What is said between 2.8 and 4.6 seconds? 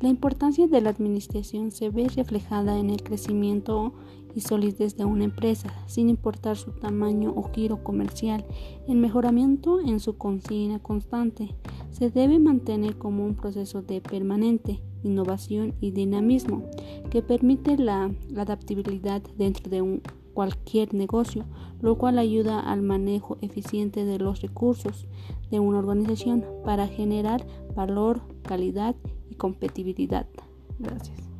el crecimiento y